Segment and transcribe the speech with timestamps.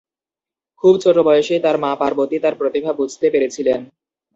[0.83, 3.79] খুব ছোট বয়সেই তাঁর মা পার্বতী তাঁর প্রতিভা বুঝতে পেরেছিলেন।